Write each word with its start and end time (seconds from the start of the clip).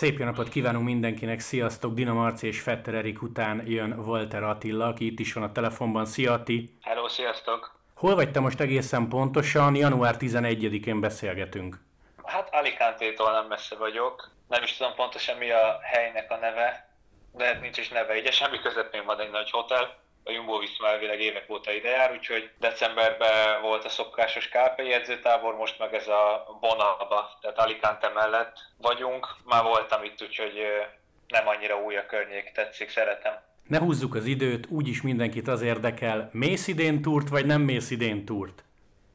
Szép 0.00 0.18
jó 0.18 0.24
napot 0.24 0.48
kívánunk 0.48 0.84
mindenkinek, 0.84 1.40
sziasztok! 1.40 1.94
Dina 1.94 2.12
Marci 2.12 2.46
és 2.46 2.60
Fetter 2.60 2.94
Erik 2.94 3.22
után 3.22 3.62
jön 3.66 3.98
Walter 3.98 4.42
Attila, 4.42 4.86
aki 4.86 5.06
itt 5.06 5.18
is 5.18 5.32
van 5.32 5.42
a 5.42 5.52
telefonban. 5.52 6.04
Szia 6.04 6.32
Ati! 6.32 6.78
Hello, 6.82 7.08
sziasztok! 7.08 7.80
Hol 7.94 8.14
vagy 8.14 8.30
te 8.30 8.40
most 8.40 8.60
egészen 8.60 9.08
pontosan? 9.08 9.74
Január 9.74 10.16
11-én 10.18 11.00
beszélgetünk. 11.00 11.76
Hát 12.24 12.48
Alicante-tól 12.52 13.32
nem 13.32 13.46
messze 13.46 13.76
vagyok. 13.76 14.30
Nem 14.48 14.62
is 14.62 14.76
tudom 14.76 14.94
pontosan 14.94 15.36
mi 15.36 15.50
a 15.50 15.78
helynek 15.82 16.30
a 16.30 16.36
neve, 16.36 16.88
de 17.32 17.58
nincs 17.62 17.78
is 17.78 17.88
neve, 17.88 18.18
ugye 18.18 18.30
semmi 18.30 18.58
közepén 18.58 19.04
van 19.04 19.20
egy 19.20 19.30
nagy 19.30 19.50
hotel 19.50 19.98
a 20.24 20.30
Jumbo 20.30 20.58
Visma 20.58 20.88
elvileg 20.88 21.20
évek 21.20 21.50
óta 21.50 21.72
ide 21.72 21.88
jár, 21.88 22.12
úgyhogy 22.12 22.50
decemberben 22.58 23.62
volt 23.62 23.84
a 23.84 23.88
szokásos 23.88 24.48
KP 24.48 24.78
edzőtábor, 24.78 25.56
most 25.56 25.78
meg 25.78 25.94
ez 25.94 26.08
a 26.08 26.56
Bonalba, 26.60 27.38
tehát 27.40 27.58
Alicante 27.58 28.08
mellett 28.08 28.56
vagyunk. 28.78 29.36
Már 29.44 29.62
voltam 29.62 30.04
itt, 30.04 30.22
úgyhogy 30.22 30.54
nem 31.28 31.48
annyira 31.48 31.82
új 31.82 31.96
a 31.96 32.06
környék, 32.06 32.52
tetszik, 32.54 32.90
szeretem. 32.90 33.34
Ne 33.66 33.78
húzzuk 33.78 34.14
az 34.14 34.24
időt, 34.24 34.66
úgyis 34.70 35.02
mindenkit 35.02 35.48
az 35.48 35.62
érdekel, 35.62 36.28
mész 36.32 36.66
idén 36.66 37.02
túrt, 37.02 37.28
vagy 37.28 37.46
nem 37.46 37.60
mész 37.60 37.90
idén 37.90 38.24
túrt? 38.24 38.64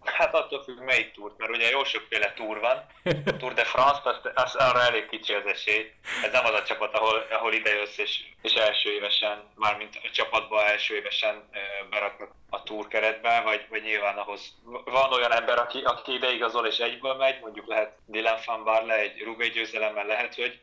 Hát 0.05 0.33
attól 0.33 0.63
függ, 0.63 0.79
melyik 0.79 1.11
túrt, 1.11 1.37
mert 1.37 1.51
ugye 1.51 1.69
jó 1.69 1.83
sokféle 1.83 2.33
túr 2.33 2.59
van. 2.59 2.85
A 3.25 3.37
Tour 3.37 3.53
de 3.53 3.63
France, 3.63 4.01
az, 4.03 4.19
az 4.35 4.55
arra 4.55 4.81
elég 4.81 5.09
kicsi 5.09 5.33
az 5.33 5.45
esély. 5.45 5.91
Ez 6.23 6.31
nem 6.31 6.45
az 6.45 6.53
a 6.53 6.63
csapat, 6.63 6.93
ahol, 6.93 7.27
ahol 7.31 7.53
idejössz, 7.53 7.97
és, 7.97 8.23
és 8.41 8.53
első 8.53 8.91
évesen, 8.91 9.43
mármint 9.55 9.99
a 10.03 10.09
csapatba 10.11 10.65
első 10.65 10.95
évesen 10.95 11.49
beraknak 11.89 12.31
a 12.49 12.63
túr 12.63 12.87
keretbe, 12.87 13.41
vagy, 13.41 13.65
vagy 13.69 13.81
nyilván 13.81 14.17
ahhoz 14.17 14.55
van 14.85 15.13
olyan 15.13 15.31
ember, 15.31 15.59
aki, 15.59 15.81
aki 15.81 16.13
ideigazol 16.13 16.67
és 16.67 16.77
egyből 16.77 17.13
megy, 17.13 17.39
mondjuk 17.39 17.67
lehet 17.67 17.97
Dylan 18.05 18.37
van 18.45 18.63
Barle 18.63 18.95
egy 18.95 19.21
Rubé 19.21 19.47
győzelemmel 19.47 20.05
lehet, 20.05 20.35
hogy 20.35 20.59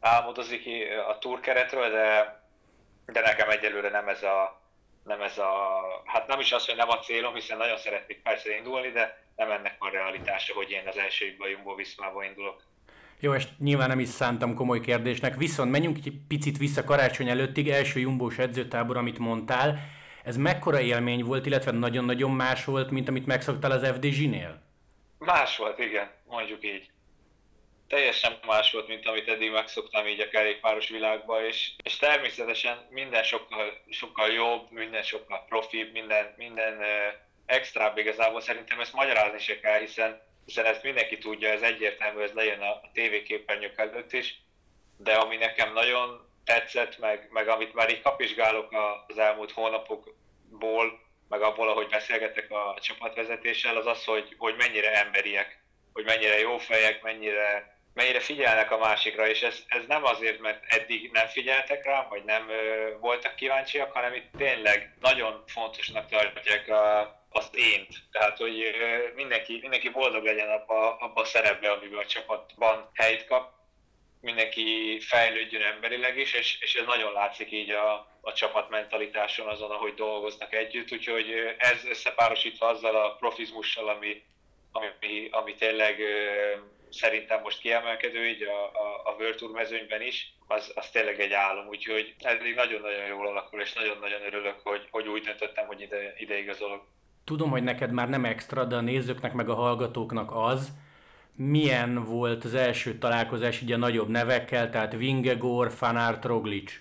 álmodozik 0.00 0.66
a 1.08 1.18
túr 1.18 1.40
keretről, 1.40 1.90
de, 1.90 2.40
de 3.06 3.20
nekem 3.20 3.50
egyelőre 3.50 3.88
nem 3.88 4.08
ez 4.08 4.22
a, 4.22 4.62
nem 5.04 5.20
ez 5.20 5.38
a, 5.38 5.52
hát 6.04 6.26
nem 6.26 6.40
is 6.40 6.52
az, 6.52 6.66
hogy 6.66 6.76
nem 6.76 6.88
a 6.88 6.98
célom, 6.98 7.34
hiszen 7.34 7.56
nagyon 7.56 7.76
szeretnék 7.76 8.22
persze 8.22 8.56
indulni, 8.56 8.90
de 8.90 9.24
nem 9.36 9.50
ennek 9.50 9.76
a 9.78 9.90
realitása, 9.90 10.54
hogy 10.54 10.70
én 10.70 10.86
az 10.86 10.96
első 10.96 11.24
évben 11.24 11.48
Jumbo 11.48 11.74
Viszmába 11.74 12.24
indulok. 12.24 12.62
Jó, 13.20 13.34
és 13.34 13.44
nyilván 13.58 13.88
nem 13.88 13.98
is 13.98 14.08
szántam 14.08 14.54
komoly 14.54 14.80
kérdésnek, 14.80 15.36
viszont 15.36 15.70
menjünk 15.70 15.96
egy 15.96 16.12
picit 16.28 16.58
vissza 16.58 16.84
karácsony 16.84 17.28
előttig, 17.28 17.68
első 17.68 18.00
Jumbós 18.00 18.38
edzőtábor, 18.38 18.96
amit 18.96 19.18
mondtál, 19.18 19.78
ez 20.24 20.36
mekkora 20.36 20.80
élmény 20.80 21.24
volt, 21.24 21.46
illetve 21.46 21.70
nagyon-nagyon 21.70 22.30
más 22.30 22.64
volt, 22.64 22.90
mint 22.90 23.08
amit 23.08 23.26
megszoktál 23.26 23.70
az 23.70 23.86
FDZ-nél? 23.86 24.62
Más 25.18 25.56
volt, 25.56 25.78
igen, 25.78 26.10
mondjuk 26.26 26.64
így 26.64 26.90
teljesen 27.88 28.38
más 28.46 28.72
volt, 28.72 28.88
mint 28.88 29.06
amit 29.06 29.28
eddig 29.28 29.50
megszoktam 29.50 30.06
így 30.06 30.20
a 30.20 30.28
kerékpáros 30.28 30.88
világban, 30.88 31.44
és, 31.44 31.70
és 31.82 31.96
természetesen 31.96 32.86
minden 32.90 33.22
sokkal, 33.22 33.78
sokkal 33.90 34.32
jobb, 34.32 34.70
minden 34.70 35.02
sokkal 35.02 35.44
profibb, 35.48 35.92
minden, 35.92 36.34
minden 36.36 36.80
extra 37.46 37.92
igazából. 37.96 38.40
Szerintem 38.40 38.80
ezt 38.80 38.92
magyarázni 38.92 39.38
se 39.38 39.60
kell, 39.60 39.78
hiszen, 39.78 40.22
hiszen 40.44 40.64
ezt 40.64 40.82
mindenki 40.82 41.18
tudja, 41.18 41.48
ez 41.48 41.62
egyértelmű, 41.62 42.22
ez 42.22 42.32
lejön 42.32 42.60
a, 42.60 42.70
a 42.70 42.90
tévéképernyők 42.92 43.78
előtt 43.78 44.12
is, 44.12 44.42
de 44.96 45.14
ami 45.14 45.36
nekem 45.36 45.72
nagyon 45.72 46.28
tetszett, 46.44 46.98
meg, 46.98 47.28
meg 47.30 47.48
amit 47.48 47.74
már 47.74 47.90
így 47.90 48.02
kapizsgálok 48.02 48.74
az 49.06 49.18
elmúlt 49.18 49.52
hónapokból, 49.52 51.02
meg 51.28 51.42
abból, 51.42 51.68
ahogy 51.68 51.88
beszélgetek 51.88 52.50
a 52.50 52.76
csapatvezetéssel, 52.80 53.76
az 53.76 53.86
az, 53.86 54.04
hogy, 54.04 54.34
hogy 54.38 54.54
mennyire 54.56 55.04
emberiek, 55.04 55.62
hogy 55.92 56.04
mennyire 56.04 56.38
jó 56.38 56.58
fejek, 56.58 57.02
mennyire 57.02 57.73
mennyire 57.94 58.20
figyelnek 58.20 58.70
a 58.70 58.78
másikra, 58.78 59.28
és 59.28 59.42
ez, 59.42 59.58
ez 59.68 59.82
nem 59.88 60.04
azért, 60.04 60.40
mert 60.40 60.64
eddig 60.68 61.10
nem 61.12 61.26
figyeltek 61.26 61.84
rá, 61.84 62.06
vagy 62.08 62.24
nem 62.24 62.48
ö, 62.48 62.90
voltak 63.00 63.34
kíváncsiak, 63.34 63.92
hanem 63.92 64.14
itt 64.14 64.30
tényleg 64.36 64.94
nagyon 65.00 65.44
fontosnak 65.46 66.08
tartják 66.08 66.68
a, 66.68 67.00
az 67.30 67.50
ént. 67.52 67.94
Tehát, 68.12 68.36
hogy 68.36 68.62
ö, 68.62 68.96
mindenki, 69.14 69.58
mindenki 69.60 69.88
boldog 69.88 70.24
legyen 70.24 70.50
abba, 70.50 70.96
abba 70.96 71.20
a 71.20 71.24
szerepbe, 71.24 71.70
amiben 71.70 71.98
a 71.98 72.06
csapatban 72.06 72.90
helyt 72.94 73.26
kap, 73.26 73.52
mindenki 74.20 74.98
fejlődjön 75.00 75.62
emberileg 75.62 76.18
is, 76.18 76.32
és, 76.32 76.58
és 76.60 76.74
ez 76.74 76.86
nagyon 76.86 77.12
látszik 77.12 77.52
így 77.52 77.70
a, 77.70 77.92
a 78.20 78.32
csapat 78.32 78.70
mentalitáson 78.70 79.48
azon, 79.48 79.70
ahogy 79.70 79.94
dolgoznak 79.94 80.54
együtt, 80.54 80.92
úgyhogy 80.92 81.54
ez 81.58 81.84
összepárosítva 81.84 82.66
azzal 82.66 82.96
a 82.96 83.14
profizmussal, 83.14 83.88
ami, 83.88 84.22
ami, 84.72 85.28
ami 85.30 85.54
tényleg 85.54 86.00
szerintem 86.94 87.40
most 87.42 87.60
kiemelkedő 87.60 88.26
így 88.26 88.42
a, 88.42 88.64
a, 88.64 89.10
a 89.10 89.14
World 89.18 89.36
Tour 89.36 89.50
mezőnyben 89.50 90.02
is, 90.02 90.34
az, 90.46 90.72
az 90.74 90.90
tényleg 90.90 91.20
egy 91.20 91.32
álom, 91.32 91.66
úgyhogy 91.66 92.14
eddig 92.18 92.54
nagyon-nagyon 92.54 93.06
jól 93.06 93.26
alakul, 93.26 93.60
és 93.60 93.72
nagyon-nagyon 93.72 94.22
örülök, 94.22 94.60
hogy, 94.62 94.88
hogy 94.90 95.08
úgy 95.08 95.22
döntöttem, 95.22 95.66
hogy 95.66 95.80
ide, 95.80 96.14
ide 96.16 96.38
igazolok. 96.38 96.86
Tudom, 97.24 97.50
hogy 97.50 97.62
neked 97.62 97.92
már 97.92 98.08
nem 98.08 98.24
extra, 98.24 98.64
de 98.64 98.76
a 98.76 98.80
nézőknek 98.80 99.32
meg 99.32 99.48
a 99.48 99.54
hallgatóknak 99.54 100.30
az, 100.34 100.72
milyen 101.36 102.04
volt 102.04 102.44
az 102.44 102.54
első 102.54 102.98
találkozás 102.98 103.60
így 103.60 103.72
a 103.72 103.76
nagyobb 103.76 104.08
nevekkel, 104.08 104.70
tehát 104.70 104.92
Vingegor, 104.92 105.72
Fanart, 105.72 106.24
Roglic? 106.24 106.72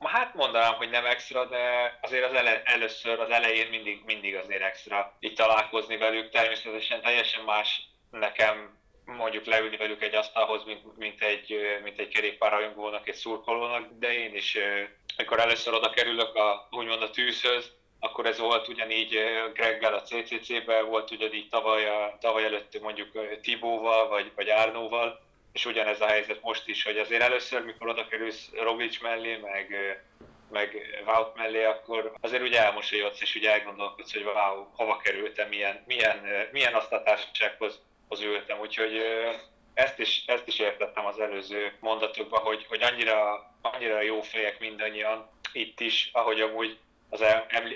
Hát 0.00 0.34
mondanám, 0.34 0.74
hogy 0.74 0.90
nem 0.90 1.06
extra, 1.06 1.44
de 1.44 1.58
azért 2.02 2.24
az 2.24 2.32
ele, 2.32 2.62
először, 2.64 3.20
az 3.20 3.30
elején 3.30 3.68
mindig, 3.70 4.02
mindig 4.06 4.34
azért 4.36 4.62
extra 4.62 5.16
itt 5.20 5.36
találkozni 5.36 5.96
velük. 5.96 6.30
Természetesen 6.30 7.00
teljesen 7.02 7.44
más 7.44 7.88
nekem 8.10 8.77
mondjuk 9.16 9.44
leülni 9.44 9.76
velük 9.76 10.02
egy 10.02 10.14
asztalhoz, 10.14 10.64
mint, 10.64 10.96
mint 10.96 11.22
egy, 11.22 11.56
mint 11.82 11.98
egy 11.98 12.08
kerékpárrajongónak, 12.08 13.08
egy 13.08 13.14
szurkolónak, 13.14 13.88
de 13.98 14.12
én 14.12 14.34
is, 14.34 14.58
amikor 15.16 15.38
először 15.38 15.74
oda 15.74 15.90
kerülök 15.90 16.34
a, 16.34 16.68
úgymond 16.70 17.02
a 17.02 17.10
tűzhöz, 17.10 17.76
akkor 18.00 18.26
ez 18.26 18.38
volt 18.38 18.68
ugyanígy 18.68 19.18
Greggel 19.54 19.94
a 19.94 20.02
CCC-ben, 20.02 20.86
volt 20.86 21.10
ugyanígy 21.10 21.48
tavaly, 21.48 21.86
a, 21.86 22.16
tavaly 22.20 22.44
előtt 22.44 22.80
mondjuk 22.80 23.40
Tibóval, 23.42 24.08
vagy, 24.08 24.32
vagy 24.34 24.48
Árnóval, 24.48 25.20
és 25.52 25.64
ugyanez 25.64 26.00
a 26.00 26.06
helyzet 26.06 26.42
most 26.42 26.68
is, 26.68 26.84
hogy 26.84 26.98
azért 26.98 27.22
először, 27.22 27.64
mikor 27.64 27.88
oda 27.88 28.06
kerülsz 28.06 28.50
Roglic 28.52 29.00
mellé, 29.00 29.36
meg, 29.36 29.74
meg 30.50 31.00
Wout 31.06 31.36
mellé, 31.36 31.64
akkor 31.64 32.12
azért 32.20 32.42
ugye 32.42 32.64
elmosolyodsz, 32.64 33.20
és 33.20 33.34
ugye 33.34 33.52
elgondolkodsz, 33.52 34.12
hogy 34.12 34.22
wow, 34.22 34.66
hova 34.76 34.96
kerültem, 34.96 35.48
milyen, 35.48 35.82
milyen, 35.86 36.48
milyen 36.52 36.74
azt 36.74 36.92
a 36.92 37.02
társasághoz 37.02 37.80
az 38.08 38.20
ültem, 38.20 38.60
úgyhogy 38.60 39.02
ezt 39.74 39.98
is, 39.98 40.22
ezt 40.26 40.46
is 40.46 40.58
értettem 40.58 41.06
az 41.06 41.20
előző 41.20 41.72
mondatokban, 41.80 42.40
hogy, 42.40 42.66
hogy 42.68 42.82
annyira, 42.82 43.50
annyira 43.62 44.02
jó 44.02 44.20
fejek 44.20 44.60
mindannyian 44.60 45.30
itt 45.52 45.80
is, 45.80 46.10
ahogy 46.12 46.40
amúgy 46.40 46.78
az 47.10 47.22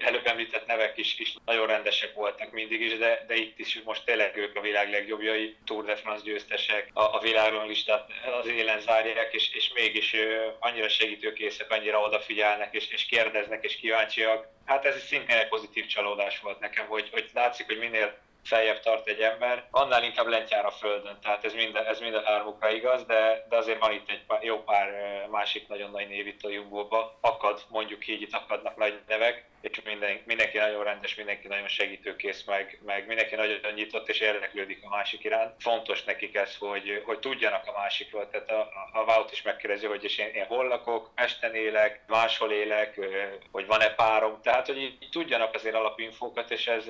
előbb 0.05 0.27
említett 0.27 0.67
nevek 0.67 0.99
is, 0.99 1.19
is 1.19 1.37
nagyon 1.45 1.67
rendesek 1.67 2.15
voltak 2.15 2.51
mindig 2.51 2.81
is, 2.81 2.99
de, 2.99 3.25
de 3.27 3.35
itt 3.35 3.59
is 3.59 3.81
most 3.85 4.05
tényleg 4.05 4.37
ők 4.37 4.57
a 4.57 4.61
világ 4.61 4.91
legjobbjai, 4.91 5.57
Tour 5.65 5.85
de 5.85 5.97
France 5.97 6.25
győztesek, 6.25 6.91
a, 6.93 7.01
a 7.01 7.19
világon 7.19 7.67
listát 7.67 8.11
az 8.41 8.47
élen 8.47 8.81
zárják, 8.81 9.35
és, 9.35 9.55
és 9.55 9.73
mégis 9.75 10.17
annyira 10.59 10.89
segítőkészek, 10.89 11.71
annyira 11.71 12.01
odafigyelnek, 12.01 12.75
és, 12.75 12.89
és 12.89 13.07
kérdeznek, 13.07 13.65
és 13.65 13.77
kíváncsiak. 13.77 14.49
Hát 14.65 14.85
ez 14.85 15.03
szintén 15.03 15.37
egy 15.37 15.49
pozitív 15.49 15.87
csalódás 15.87 16.41
volt 16.41 16.61
nekem, 16.61 16.87
hogy, 16.87 17.09
hogy 17.13 17.31
látszik, 17.33 17.67
hogy 17.67 17.79
minél 17.79 18.19
feljebb 18.45 18.81
tart 18.81 19.09
egy 19.09 19.21
ember, 19.21 19.67
annál 19.71 20.05
inkább 20.05 20.27
lent 20.27 20.51
jár 20.51 20.65
a 20.65 20.71
földön. 20.71 21.19
Tehát 21.23 21.45
ez 21.45 21.55
minden, 21.55 21.85
ez 21.87 22.01
minden 22.01 22.25
hármukra 22.25 22.71
igaz, 22.71 23.05
de, 23.05 23.47
de 23.49 23.57
azért 23.57 23.79
van 23.79 23.93
itt 23.93 24.11
egy 24.11 24.25
pár, 24.27 24.43
jó 24.43 24.63
pár 24.63 24.91
másik 25.31 25.69
nagyon 25.69 25.91
nagy 25.91 26.09
név 26.09 26.27
itt 26.27 26.43
a 26.43 26.51
Jumbo-ba. 26.51 27.19
Akad, 27.21 27.63
mondjuk 27.69 28.07
így, 28.07 28.23
itt 28.23 28.35
akadnak 28.35 28.77
nagy 28.77 29.01
nevek, 29.09 29.51
és 29.63 29.83
minden, 29.85 30.21
mindenki 30.25 30.59
nagyon 30.59 30.85
rendes, 30.85 31.15
mindenki 31.15 31.49
nagyon 31.49 31.69
segítőkész, 31.69 32.45
meg, 32.45 32.79
meg 32.85 33.07
mindenki 33.07 33.35
nagyon 33.35 33.59
nyitott 33.75 34.09
és 34.09 34.21
érdeklődik 34.21 34.79
a 34.83 34.89
másik 34.89 35.25
iránt. 35.25 35.55
Fontos 35.59 36.05
nekik 36.05 36.35
ez, 36.37 36.57
hogy, 36.57 37.03
hogy 37.05 37.19
tudjanak 37.19 37.67
a 37.67 37.73
másikról. 37.73 38.29
Tehát 38.31 38.51
a, 38.51 38.71
a 38.93 39.03
Wout 39.03 39.33
is 39.33 39.43
megkérdezi, 39.43 39.87
hogy 39.87 40.05
és 40.05 40.19
én, 40.19 40.29
én 40.35 40.45
hol 40.45 40.67
lakok, 40.67 41.11
Esten 41.15 41.55
élek, 41.55 42.01
máshol 42.07 42.53
élek, 42.53 43.01
hogy 43.53 43.67
van-e 43.67 43.91
párom. 43.91 44.41
Tehát, 44.43 44.67
hogy 44.67 44.83
így 44.83 45.09
tudjanak 45.11 45.55
azért 45.55 45.75
alapinfókat, 45.75 46.51
és 46.51 46.67
ez, 46.67 46.89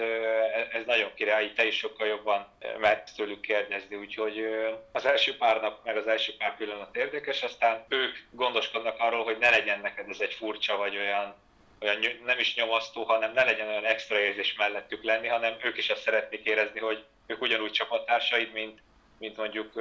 ez 0.73 0.85
nagyon 0.87 1.11
király, 1.15 1.42
te 1.51 1.67
is 1.67 1.77
sokkal 1.77 2.07
jobban 2.07 2.47
mert 2.79 3.17
tőlük 3.17 3.41
kérdezni, 3.41 3.97
úgyhogy 3.97 4.45
az 4.93 5.07
első 5.07 5.37
párnak, 5.37 5.85
meg 5.85 5.97
az 5.97 6.07
első 6.07 6.33
pár 6.39 6.57
pillanat 6.57 6.97
érdekes, 6.97 7.43
aztán 7.43 7.85
ők 7.89 8.17
gondoskodnak 8.31 8.99
arról, 8.99 9.25
hogy 9.25 9.39
ne 9.39 9.51
legyen 9.51 9.81
neked 9.81 10.09
ez 10.09 10.21
egy 10.21 10.35
furcsa 10.35 10.77
vagy 10.77 10.97
olyan 10.97 11.35
olyan 11.83 11.99
nem 12.25 12.39
is 12.39 12.57
nyomasztó, 12.57 13.03
hanem 13.03 13.33
ne 13.33 13.45
legyen 13.45 13.69
olyan 13.69 13.85
extra 13.85 14.19
érzés 14.19 14.55
mellettük 14.59 15.03
lenni, 15.03 15.27
hanem 15.27 15.53
ők 15.65 15.79
is 15.79 15.89
azt 15.89 16.03
szeretnék 16.03 16.45
érezni, 16.45 16.81
hogy 16.81 17.05
ők 17.27 17.43
ugyanúgy 17.43 17.71
csapattársaid, 17.71 18.53
mint, 18.53 18.83
mint 19.19 19.37
mondjuk 19.37 19.73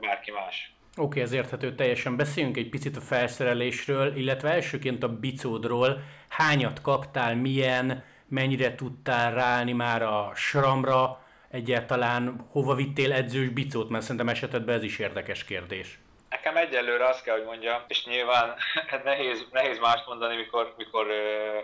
bárki 0.00 0.30
más. 0.30 0.72
Oké, 0.96 1.06
okay, 1.06 1.22
ez 1.22 1.32
érthető 1.32 1.74
teljesen. 1.74 2.16
Beszéljünk 2.16 2.56
egy 2.56 2.68
picit 2.68 2.96
a 2.96 3.00
felszerelésről, 3.00 4.16
illetve 4.16 4.50
elsőként 4.50 5.02
a 5.02 5.08
bicódról. 5.08 6.00
Hányat 6.28 6.80
kaptál, 6.80 7.34
milyen, 7.36 8.04
mennyire 8.28 8.74
tudtál 8.74 9.34
ráállni 9.34 9.72
már 9.72 10.02
a 10.02 10.32
sramra, 10.34 11.22
egyáltalán 11.50 12.46
hova 12.50 12.74
vittél 12.74 13.12
edzős 13.12 13.48
bicót, 13.48 13.88
mert 13.88 14.02
szerintem 14.02 14.28
esetedben 14.28 14.76
ez 14.76 14.82
is 14.82 14.98
érdekes 14.98 15.44
kérdés. 15.44 15.98
Nekem 16.28 16.56
egyelőre 16.56 17.08
azt 17.08 17.22
kell, 17.22 17.36
hogy 17.36 17.44
mondjam, 17.44 17.82
és 17.88 18.04
nyilván 18.04 18.54
nehéz, 19.04 19.46
nehéz 19.52 19.78
mást 19.78 20.06
mondani, 20.06 20.36
mikor, 20.36 20.74
mikor 20.76 21.06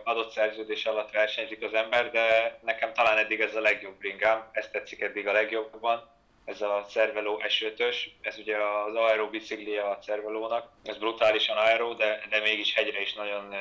adott 0.05 0.31
szerződés 0.31 0.85
alatt 0.85 1.11
versenyzik 1.11 1.65
az 1.65 1.75
ember, 1.75 2.11
de 2.11 2.59
nekem 2.63 2.93
talán 2.93 3.19
eddig 3.19 3.41
ez 3.41 3.55
a 3.55 3.61
legjobb 3.61 3.99
bringám, 3.99 4.49
ezt 4.53 4.73
tetszik 4.73 5.01
eddig 5.01 5.29
a 5.29 5.33
legjobban. 5.33 6.13
Ez 6.45 6.61
a 6.61 6.85
Cervelo 6.89 7.39
S5-ös, 7.49 7.97
ez 8.21 8.39
ugye 8.39 8.57
az 8.57 8.95
aero 8.95 9.31
biciklije 9.31 9.83
a 9.83 9.99
Cervelónak, 9.99 10.69
ez 10.83 10.99
brutálisan 10.99 11.57
aero, 11.57 11.95
de, 11.95 12.21
de 12.31 12.41
mégis 12.41 12.75
hegyre 12.75 13.01
is 13.01 13.15
nagyon, 13.15 13.55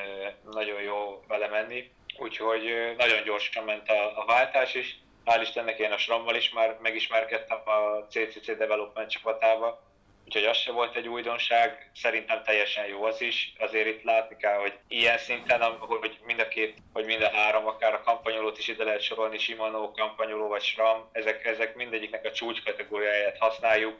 nagyon 0.52 0.82
jó 0.82 1.24
vele 1.28 1.48
menni, 1.48 1.90
úgyhogy 2.16 2.94
nagyon 2.96 3.22
gyorsan 3.22 3.64
ment 3.64 3.88
a, 3.88 4.20
a 4.20 4.24
váltás 4.24 4.74
is, 4.74 4.98
hál' 5.24 5.42
Istennek 5.42 5.78
én 5.78 5.92
a 5.92 5.98
Srammal 5.98 6.34
is 6.34 6.50
már 6.50 6.78
megismerkedtem 6.80 7.58
a 7.64 8.06
CCC 8.08 8.56
Development 8.56 9.10
csapatába, 9.10 9.82
úgyhogy 10.24 10.44
az 10.44 10.56
se 10.56 10.72
volt 10.72 10.96
egy 10.96 11.08
újdonság, 11.08 11.90
szerintem 11.94 12.42
teljesen 12.42 12.86
jó 12.86 13.04
az 13.04 13.20
is. 13.20 13.52
Azért 13.58 13.86
itt 13.86 14.02
látni 14.02 14.36
kell, 14.36 14.58
hogy 14.58 14.78
ilyen 14.88 15.18
szinten, 15.18 15.62
hogy 15.62 16.18
mind 16.24 16.40
a 16.40 16.48
két, 16.48 16.76
hogy 16.92 17.04
mind 17.04 17.22
a 17.22 17.30
három, 17.30 17.66
akár 17.66 17.94
a 17.94 18.02
kampanyolót 18.02 18.58
is 18.58 18.68
ide 18.68 18.84
lehet 18.84 19.00
sorolni, 19.00 19.38
Shimano, 19.38 19.92
kampanyoló 19.92 20.48
vagy 20.48 20.62
SRAM, 20.62 21.08
ezek, 21.12 21.44
ezek 21.44 21.74
mindegyiknek 21.74 22.24
a 22.24 22.32
csúcs 22.32 22.62
kategóriáját 22.64 23.38
használjuk, 23.38 23.98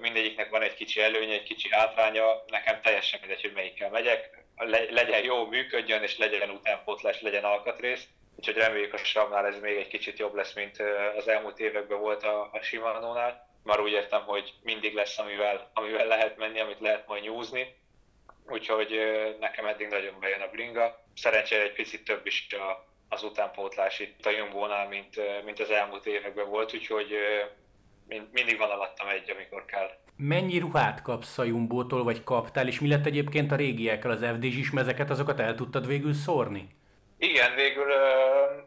mindegyiknek 0.00 0.50
van 0.50 0.62
egy 0.62 0.74
kicsi 0.74 1.00
előnye, 1.00 1.32
egy 1.32 1.42
kicsi 1.42 1.68
hátránya, 1.70 2.44
nekem 2.46 2.80
teljesen 2.80 3.20
mindegy, 3.20 3.40
hogy 3.40 3.52
melyikkel 3.52 3.90
megyek, 3.90 4.46
legyen 4.90 5.24
jó, 5.24 5.46
működjön, 5.46 6.02
és 6.02 6.18
legyen 6.18 6.50
utánpótlás, 6.50 7.20
legyen 7.20 7.44
alkatrész. 7.44 8.04
Úgyhogy 8.36 8.56
reméljük 8.56 8.92
a 8.92 8.96
SRAM-nál 8.96 9.46
ez 9.46 9.60
még 9.60 9.76
egy 9.76 9.88
kicsit 9.88 10.18
jobb 10.18 10.34
lesz, 10.34 10.54
mint 10.54 10.82
az 11.16 11.28
elmúlt 11.28 11.58
években 11.58 11.98
volt 11.98 12.22
a, 12.22 12.50
a 12.52 12.62
Shimano-nál 12.62 13.48
már 13.68 13.80
úgy 13.80 13.92
értem, 13.92 14.22
hogy 14.22 14.54
mindig 14.62 14.94
lesz, 14.94 15.18
amivel, 15.18 15.70
amivel 15.74 16.06
lehet 16.06 16.36
menni, 16.36 16.60
amit 16.60 16.80
lehet 16.80 17.06
majd 17.06 17.22
nyúzni. 17.22 17.76
Úgyhogy 18.46 19.00
nekem 19.40 19.66
eddig 19.66 19.86
nagyon 19.86 20.20
bejön 20.20 20.40
a 20.40 20.50
bringa. 20.50 21.02
Szerencsére 21.14 21.62
egy 21.62 21.72
picit 21.72 22.04
több 22.04 22.26
is 22.26 22.46
a, 22.52 22.86
az 23.08 23.22
utánpótlás 23.22 23.98
itt 23.98 24.26
a 24.26 24.30
Jumbo-nál, 24.30 24.88
mint, 24.88 25.44
mint 25.44 25.60
az 25.60 25.70
elmúlt 25.70 26.06
években 26.06 26.48
volt, 26.48 26.74
úgyhogy 26.74 27.14
mindig 28.32 28.58
van 28.58 28.70
alattam 28.70 29.08
egy, 29.08 29.30
amikor 29.30 29.64
kell. 29.64 29.90
Mennyi 30.18 30.58
ruhát 30.58 31.02
kapsz 31.02 31.38
a 31.38 31.44
Jumbo-tól, 31.44 32.04
vagy 32.04 32.24
kaptál, 32.24 32.66
és 32.66 32.80
mi 32.80 32.88
lett 32.88 33.06
egyébként 33.06 33.52
a 33.52 33.56
régiekkel, 33.56 34.10
az 34.10 34.24
FDZ-s 34.24 34.70
mezeket, 34.70 35.10
azokat 35.10 35.40
el 35.40 35.54
tudtad 35.54 35.86
végül 35.86 36.14
szórni? 36.14 36.68
Igen, 37.18 37.54
végül 37.54 37.92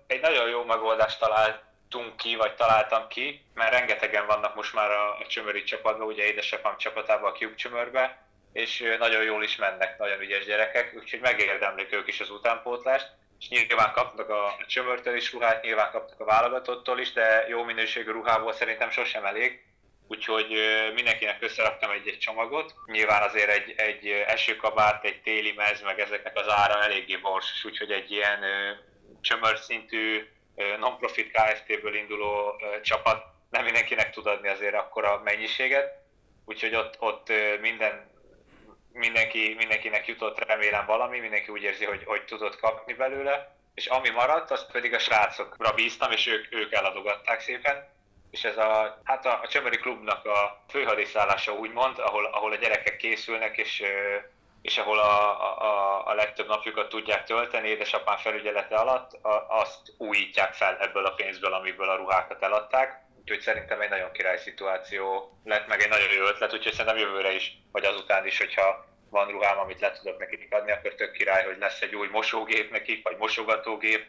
egy 0.07 0.21
nagyon 0.21 0.49
jó 0.49 0.63
megoldást 0.63 1.19
talált 1.19 1.69
találtunk 1.91 2.17
ki, 2.17 2.35
vagy 2.35 2.55
találtam 2.55 3.07
ki, 3.07 3.45
mert 3.53 3.71
rengetegen 3.71 4.25
vannak 4.25 4.55
most 4.55 4.73
már 4.73 4.91
a, 4.91 5.09
a 5.09 5.25
csömöri 5.27 5.63
csapatban, 5.63 6.07
ugye 6.07 6.23
édesapám 6.23 6.77
csapatában 6.77 7.31
a 7.31 7.35
Cube 7.35 7.55
csömörbe, 7.55 8.27
és 8.53 8.83
nagyon 8.99 9.23
jól 9.23 9.43
is 9.43 9.55
mennek, 9.55 9.97
nagyon 9.97 10.21
ügyes 10.21 10.45
gyerekek, 10.45 10.93
úgyhogy 10.97 11.19
megérdemlik 11.19 11.93
ők 11.93 12.07
is 12.07 12.19
az 12.19 12.29
utánpótlást, 12.29 13.11
és 13.39 13.49
nyilván 13.49 13.91
kapnak 13.91 14.29
a, 14.29 14.55
csömörtől 14.67 15.15
is 15.15 15.33
ruhát, 15.33 15.63
nyilván 15.63 15.91
kapnak 15.91 16.19
a 16.19 16.25
válogatottól 16.25 16.99
is, 16.99 17.13
de 17.13 17.45
jó 17.49 17.63
minőségű 17.63 18.11
ruhából 18.11 18.53
szerintem 18.53 18.89
sosem 18.89 19.25
elég, 19.25 19.63
úgyhogy 20.11 20.47
mindenkinek 20.93 21.41
összeraktam 21.41 21.91
egy-egy 21.91 22.17
csomagot. 22.17 22.73
Nyilván 22.85 23.21
azért 23.21 23.49
egy, 23.49 23.73
egy 23.77 24.07
esőkabát, 24.07 25.05
egy 25.05 25.21
téli 25.21 25.51
mez, 25.51 25.81
meg 25.81 25.99
ezeknek 25.99 26.37
az 26.37 26.49
ára 26.49 26.83
eléggé 26.83 27.15
borsos, 27.15 27.65
úgyhogy 27.65 27.91
egy 27.91 28.11
ilyen 28.11 28.39
csömör 29.21 29.57
szintű 29.57 30.27
non-profit 30.79 31.31
KFT-ből 31.31 31.95
induló 31.95 32.61
csapat 32.83 33.23
nem 33.49 33.63
mindenkinek 33.63 34.11
tud 34.11 34.27
adni 34.27 34.47
azért 34.47 34.73
akkora 34.73 35.21
mennyiséget, 35.23 35.93
úgyhogy 36.45 36.75
ott, 36.75 36.95
ott 36.99 37.31
minden, 37.61 38.09
mindenki, 38.93 39.53
mindenkinek 39.57 40.07
jutott 40.07 40.45
remélem 40.45 40.85
valami, 40.85 41.19
mindenki 41.19 41.51
úgy 41.51 41.63
érzi, 41.63 41.85
hogy, 41.85 42.03
hogy 42.05 42.25
tudott 42.25 42.59
kapni 42.59 42.93
belőle, 42.93 43.55
és 43.73 43.85
ami 43.85 44.09
maradt, 44.09 44.51
azt 44.51 44.71
pedig 44.71 44.93
a 44.93 44.99
srácokra 44.99 45.73
bíztam, 45.73 46.11
és 46.11 46.27
ők, 46.27 46.53
ők 46.53 46.71
eladogatták 46.71 47.41
szépen. 47.41 47.99
És 48.31 48.43
ez 48.43 48.57
a, 48.57 49.01
hát 49.03 49.25
a, 49.25 49.39
a 49.43 49.47
Csömöri 49.47 49.77
klubnak 49.77 50.25
a 50.25 50.63
főhadiszállása 50.69 51.53
úgymond, 51.53 51.99
ahol, 51.99 52.25
ahol 52.25 52.51
a 52.51 52.55
gyerekek 52.55 52.97
készülnek, 52.97 53.57
és 53.57 53.83
és 54.61 54.77
ahol 54.77 54.99
a, 54.99 55.41
a, 55.61 56.07
a 56.07 56.13
legtöbb 56.13 56.47
napjukat 56.47 56.89
tudják 56.89 57.23
tölteni 57.23 57.67
édesapám 57.67 58.17
felügyelete 58.17 58.75
alatt, 58.75 59.13
a, 59.13 59.45
azt 59.49 59.93
újítják 59.97 60.53
fel 60.53 60.77
ebből 60.77 61.05
a 61.05 61.13
pénzből, 61.13 61.53
amiből 61.53 61.89
a 61.89 61.95
ruhákat 61.95 62.43
eladták. 62.43 62.99
Úgyhogy 63.19 63.39
szerintem 63.39 63.81
egy 63.81 63.89
nagyon 63.89 64.11
király 64.11 64.37
szituáció 64.37 65.37
lett, 65.43 65.67
meg 65.67 65.81
egy 65.81 65.89
nagyon 65.89 66.11
jó 66.11 66.23
ötlet, 66.23 66.53
úgyhogy 66.53 66.73
szerintem 66.73 66.97
jövőre 66.97 67.33
is, 67.33 67.57
vagy 67.71 67.85
azután 67.85 68.25
is, 68.25 68.37
hogyha 68.37 68.85
van 69.09 69.27
ruhám, 69.27 69.59
amit 69.59 69.79
le 69.79 69.91
tudok 69.91 70.19
nekik 70.19 70.53
adni, 70.53 70.71
akkor 70.71 70.93
tök 70.93 71.11
király, 71.11 71.45
hogy 71.45 71.57
lesz 71.59 71.81
egy 71.81 71.95
új 71.95 72.07
mosógép 72.07 72.71
nekik, 72.71 73.03
vagy 73.03 73.17
mosogatógép. 73.17 74.05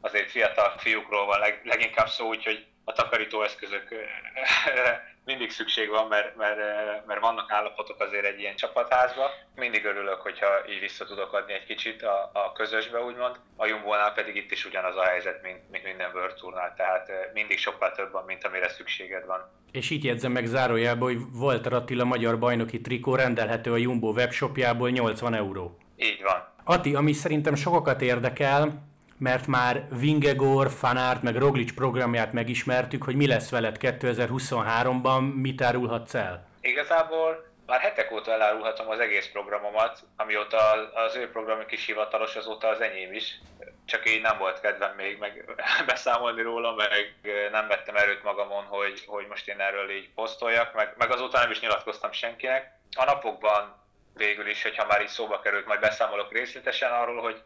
Azért 0.00 0.30
fiatal 0.30 0.74
fiúkról 0.78 1.26
van 1.26 1.38
leg, 1.38 1.60
leginkább 1.64 2.08
szó, 2.08 2.26
úgyhogy 2.26 2.66
a 2.88 2.92
takarítóeszközök 2.92 3.88
mindig 5.30 5.50
szükség 5.50 5.88
van, 5.88 6.06
mert, 6.08 6.36
mert, 6.36 6.58
mert 7.06 7.20
vannak 7.20 7.52
állapotok 7.52 8.00
azért 8.00 8.24
egy 8.24 8.40
ilyen 8.40 8.56
csapatházba. 8.56 9.30
Mindig 9.54 9.84
örülök, 9.84 10.20
hogyha 10.20 10.46
így 10.70 10.80
vissza 10.80 11.04
tudok 11.04 11.32
adni 11.32 11.52
egy 11.52 11.64
kicsit 11.64 12.02
a, 12.02 12.30
a 12.32 12.52
közösbe, 12.52 13.02
úgymond. 13.02 13.36
A 13.56 13.66
Jumbo-nál 13.66 14.12
pedig 14.12 14.36
itt 14.36 14.50
is 14.50 14.64
ugyanaz 14.64 14.96
a 14.96 15.04
helyzet, 15.04 15.42
mint, 15.42 15.70
mint 15.70 15.84
minden 15.84 16.10
World 16.14 16.34
Tournál, 16.34 16.74
tehát 16.76 17.10
mindig 17.32 17.58
sokkal 17.58 17.92
több 17.92 18.12
van, 18.12 18.24
mint 18.24 18.44
amire 18.44 18.68
szükséged 18.68 19.26
van. 19.26 19.50
És 19.72 19.90
itt 19.90 20.02
jegyzem 20.02 20.32
meg 20.32 20.46
zárójelbe, 20.46 21.04
hogy 21.04 21.18
Walter 21.40 21.72
Attila 21.72 22.04
magyar 22.04 22.38
bajnoki 22.38 22.80
trikó 22.80 23.14
rendelhető 23.14 23.72
a 23.72 23.76
Jumbo 23.76 24.10
webshopjából 24.10 24.90
80 24.90 25.34
euró. 25.34 25.78
Így 25.96 26.22
van. 26.22 26.54
Ati, 26.64 26.94
ami 26.94 27.12
szerintem 27.12 27.54
sokakat 27.54 28.02
érdekel, 28.02 28.94
mert 29.18 29.46
már 29.46 29.86
Vingegor, 29.90 30.70
Fanart, 30.70 31.22
meg 31.22 31.36
Roglic 31.36 31.74
programját 31.74 32.32
megismertük, 32.32 33.02
hogy 33.02 33.16
mi 33.16 33.26
lesz 33.26 33.50
veled 33.50 33.76
2023-ban, 33.80 35.34
mit 35.34 35.62
árulhatsz 35.62 36.14
el? 36.14 36.48
Igazából 36.60 37.44
már 37.66 37.80
hetek 37.80 38.12
óta 38.12 38.32
elárulhatom 38.32 38.88
az 38.88 38.98
egész 38.98 39.28
programomat, 39.32 39.98
amióta 40.16 40.72
az 40.94 41.16
ő 41.16 41.30
programjuk 41.30 41.72
is 41.72 41.86
hivatalos, 41.86 42.36
azóta 42.36 42.68
az 42.68 42.80
enyém 42.80 43.12
is. 43.12 43.40
Csak 43.84 44.10
így 44.10 44.20
nem 44.20 44.38
volt 44.38 44.60
kedvem 44.60 44.94
még 44.96 45.18
meg 45.18 45.44
beszámolni 45.86 46.42
róla, 46.42 46.74
meg 46.74 47.14
nem 47.50 47.68
vettem 47.68 47.96
erőt 47.96 48.22
magamon, 48.22 48.64
hogy, 48.64 49.04
hogy 49.06 49.26
most 49.28 49.48
én 49.48 49.60
erről 49.60 49.90
így 49.90 50.10
posztoljak, 50.14 50.74
meg, 50.74 50.94
meg 50.96 51.10
azóta 51.10 51.38
nem 51.38 51.50
is 51.50 51.60
nyilatkoztam 51.60 52.12
senkinek. 52.12 52.78
A 52.96 53.04
napokban 53.04 53.84
végül 54.14 54.48
is, 54.48 54.62
hogyha 54.62 54.86
már 54.86 55.02
így 55.02 55.08
szóba 55.08 55.40
került, 55.40 55.66
majd 55.66 55.80
beszámolok 55.80 56.32
részletesen 56.32 56.92
arról, 56.92 57.20
hogy 57.20 57.42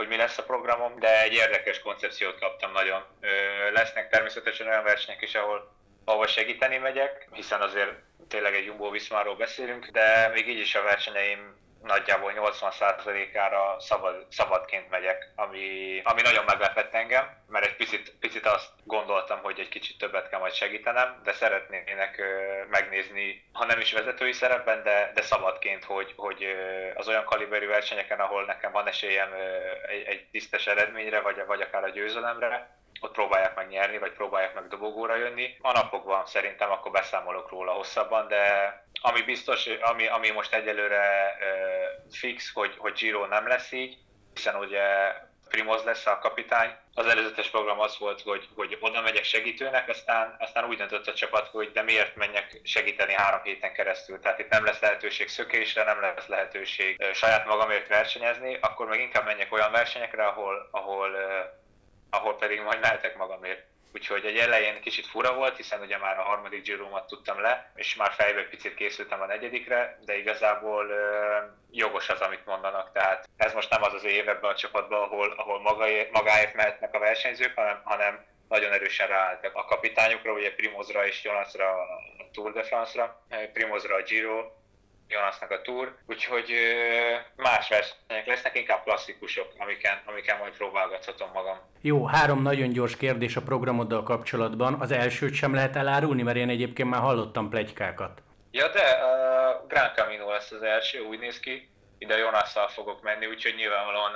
hogy 0.00 0.08
mi 0.08 0.16
lesz 0.16 0.38
a 0.38 0.42
programom, 0.42 0.98
de 0.98 1.22
egy 1.22 1.32
érdekes 1.32 1.80
koncepciót 1.80 2.38
kaptam 2.38 2.72
nagyon. 2.72 3.04
Lesznek 3.72 4.08
természetesen 4.08 4.66
olyan 4.66 4.84
versenyek 4.84 5.22
is, 5.22 5.34
ahol, 5.34 5.72
ahol 6.04 6.26
segíteni 6.26 6.76
megyek, 6.76 7.28
hiszen 7.32 7.60
azért 7.60 7.92
tényleg 8.28 8.54
egy 8.54 8.64
Jumbo 8.64 8.90
Viszmáról 8.90 9.36
beszélünk, 9.36 9.86
de 9.86 10.30
még 10.34 10.48
így 10.48 10.58
is 10.58 10.74
a 10.74 10.82
versenyeim 10.82 11.56
nagyjából 11.82 12.32
80%-ára 12.36 13.76
szabad, 13.80 14.26
szabadként 14.30 14.90
megyek, 14.90 15.32
ami, 15.36 16.00
ami 16.04 16.22
nagyon 16.22 16.44
meglepett 16.44 16.94
engem, 16.94 17.36
mert 17.48 17.64
egy 17.64 17.76
picit, 17.76 18.14
picit 18.20 18.46
azt 18.46 18.70
gondoltam, 18.84 19.38
hogy 19.42 19.60
egy 19.60 19.68
kicsit 19.68 19.98
többet 19.98 20.28
kell 20.28 20.38
majd 20.38 20.52
segítenem, 20.52 21.20
de 21.24 21.32
szeretnének 21.32 22.22
megnézni, 22.70 23.48
ha 23.52 23.64
nem 23.64 23.80
is 23.80 23.92
vezetői 23.92 24.32
szerepben, 24.32 24.82
de, 24.82 25.10
de 25.14 25.22
szabadként, 25.22 25.84
hogy, 25.84 26.12
hogy 26.16 26.46
az 26.94 27.08
olyan 27.08 27.24
kaliberű 27.24 27.66
versenyeken, 27.66 28.20
ahol 28.20 28.44
nekem 28.44 28.72
van 28.72 28.86
esélyem 28.86 29.32
egy, 29.88 30.02
egy 30.06 30.28
tisztes 30.30 30.66
eredményre, 30.66 31.20
vagy, 31.20 31.42
vagy 31.46 31.60
akár 31.60 31.84
a 31.84 31.88
győzelemre, 31.88 32.79
ott 33.00 33.12
próbálják 33.12 33.54
meg 33.54 33.68
nyerni, 33.68 33.98
vagy 33.98 34.12
próbálják 34.12 34.54
meg 34.54 34.68
dobogóra 34.68 35.16
jönni. 35.16 35.56
A 35.60 35.72
napokban 35.72 36.26
szerintem 36.26 36.70
akkor 36.70 36.90
beszámolok 36.90 37.50
róla 37.50 37.72
hosszabban, 37.72 38.28
de 38.28 38.74
ami 39.00 39.22
biztos, 39.22 39.66
ami, 39.66 40.06
ami 40.06 40.30
most 40.30 40.54
egyelőre 40.54 41.36
uh, 41.40 42.12
fix, 42.12 42.52
hogy, 42.52 42.74
hogy 42.78 42.92
Giro 42.92 43.26
nem 43.26 43.46
lesz 43.46 43.72
így, 43.72 43.98
hiszen 44.34 44.54
ugye 44.54 44.82
Primoz 45.50 45.84
lesz 45.84 46.06
a 46.06 46.18
kapitány. 46.18 46.74
Az 46.94 47.06
előzetes 47.06 47.50
program 47.50 47.80
az 47.80 47.98
volt, 47.98 48.20
hogy, 48.20 48.48
hogy 48.54 48.78
oda 48.80 49.00
megyek 49.00 49.24
segítőnek, 49.24 49.88
aztán, 49.88 50.36
aztán 50.38 50.68
úgy 50.68 50.76
döntött 50.76 51.06
a 51.06 51.14
csapat, 51.14 51.46
hogy 51.46 51.72
de 51.72 51.82
miért 51.82 52.16
menjek 52.16 52.60
segíteni 52.64 53.12
három 53.12 53.42
héten 53.42 53.72
keresztül. 53.72 54.20
Tehát 54.20 54.38
itt 54.38 54.48
nem 54.48 54.64
lesz 54.64 54.80
lehetőség 54.80 55.28
szökésre, 55.28 55.84
nem 55.84 56.00
lesz 56.00 56.26
lehetőség 56.26 57.04
saját 57.14 57.46
magamért 57.46 57.88
versenyezni, 57.88 58.58
akkor 58.60 58.86
meg 58.86 59.00
inkább 59.00 59.24
menjek 59.24 59.52
olyan 59.52 59.72
versenyekre, 59.72 60.26
ahol, 60.26 60.68
ahol, 60.70 61.10
ahol 62.10 62.36
pedig 62.36 62.60
majd 62.60 62.80
mehetek 62.80 63.16
magamért. 63.16 63.68
Úgyhogy 63.94 64.24
egy 64.24 64.36
elején 64.36 64.80
kicsit 64.80 65.06
fura 65.06 65.34
volt, 65.34 65.56
hiszen 65.56 65.80
ugye 65.80 65.98
már 65.98 66.18
a 66.18 66.22
harmadik 66.22 66.62
gyromat 66.62 67.06
tudtam 67.06 67.40
le, 67.40 67.72
és 67.74 67.96
már 67.96 68.12
fejbe 68.12 68.42
picit 68.42 68.74
készültem 68.74 69.20
a 69.20 69.26
negyedikre, 69.26 69.98
de 70.04 70.18
igazából 70.18 70.88
ö, 70.88 71.36
jogos 71.70 72.08
az, 72.08 72.20
amit 72.20 72.46
mondanak. 72.46 72.92
Tehát 72.92 73.28
ez 73.36 73.52
most 73.52 73.70
nem 73.70 73.82
az 73.82 73.92
az 73.92 74.04
év 74.04 74.28
ebben 74.28 74.50
a 74.50 74.54
csapatban, 74.54 75.02
ahol, 75.02 75.34
ahol 75.36 75.60
magáért, 75.60 76.10
magáért 76.10 76.54
mehetnek 76.54 76.94
a 76.94 76.98
versenyzők, 76.98 77.54
hanem, 77.54 77.80
hanem 77.84 78.24
nagyon 78.48 78.72
erősen 78.72 79.06
ráálltak 79.06 79.54
a 79.54 79.64
kapitányokra, 79.64 80.32
ugye 80.32 80.54
Primozra 80.54 81.06
és 81.06 81.24
Jonasra 81.24 81.70
a 81.70 82.00
Tour 82.32 82.52
de 82.52 82.62
France-ra, 82.62 83.20
Primozra 83.52 83.94
a 83.94 84.02
Giro, 84.02 84.50
Jonasnak 85.10 85.50
a 85.50 85.60
túr, 85.60 85.96
úgyhogy 86.06 86.52
más 87.36 87.68
versenyek 87.68 88.26
lesznek, 88.26 88.58
inkább 88.58 88.82
klasszikusok, 88.82 89.52
amiken, 89.58 90.00
amiken 90.04 90.38
majd 90.38 90.56
próbálgathatom 90.56 91.30
magam. 91.32 91.58
Jó, 91.80 92.06
három 92.06 92.42
nagyon 92.42 92.68
gyors 92.68 92.96
kérdés 92.96 93.36
a 93.36 93.42
programoddal 93.42 94.02
kapcsolatban. 94.02 94.74
Az 94.80 94.90
elsőt 94.90 95.34
sem 95.34 95.54
lehet 95.54 95.76
elárulni, 95.76 96.22
mert 96.22 96.36
én 96.36 96.48
egyébként 96.48 96.90
már 96.90 97.00
hallottam 97.00 97.50
plegykákat. 97.50 98.22
Ja, 98.50 98.68
de 98.68 98.80
a 98.80 99.64
Grand 99.68 99.94
Camino 99.94 100.30
lesz 100.30 100.50
az 100.50 100.62
első, 100.62 101.00
úgy 101.00 101.18
néz 101.18 101.40
ki. 101.40 101.68
Ide 101.98 102.16
Jonasszal 102.16 102.68
fogok 102.68 103.02
menni, 103.02 103.26
úgyhogy 103.26 103.54
nyilvánvalóan 103.54 104.12